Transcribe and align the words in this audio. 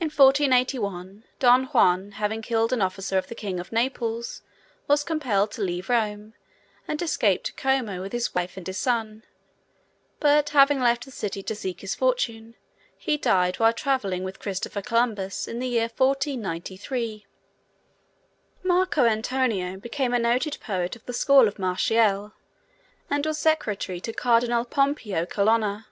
In 0.00 0.10
1481, 0.10 1.24
Don 1.40 1.64
Juan, 1.64 2.12
having 2.12 2.40
killed 2.40 2.72
an 2.72 2.80
officer 2.80 3.18
of 3.18 3.26
the 3.26 3.34
king 3.34 3.58
of 3.58 3.72
Naples, 3.72 4.42
was 4.86 5.02
compelled 5.02 5.50
to 5.50 5.60
leave 5.60 5.88
Rome, 5.88 6.34
and 6.86 7.02
escaped 7.02 7.46
to 7.46 7.52
Como 7.54 8.00
with 8.00 8.12
his 8.12 8.32
wife 8.32 8.56
and 8.56 8.64
his 8.64 8.78
son; 8.78 9.24
but 10.20 10.50
having 10.50 10.78
left 10.78 11.04
that 11.06 11.10
city 11.10 11.42
to 11.42 11.54
seek 11.56 11.80
his 11.80 11.96
fortune, 11.96 12.54
he 12.96 13.16
died 13.16 13.56
while 13.58 13.72
traveling 13.72 14.22
with 14.22 14.38
Christopher 14.38 14.82
Columbus 14.82 15.48
in 15.48 15.58
the 15.58 15.66
year 15.66 15.90
1493. 15.96 17.26
Marco 18.62 19.04
Antonio 19.04 19.76
became 19.76 20.14
a 20.14 20.18
noted 20.20 20.58
poet 20.60 20.94
of 20.94 21.04
the 21.06 21.12
school 21.12 21.48
of 21.48 21.58
Martial, 21.58 22.34
and 23.10 23.26
was 23.26 23.38
secretary 23.38 24.00
to 24.00 24.12
Cardinal 24.12 24.64
Pompeo 24.64 25.26
Colonna. 25.26 25.86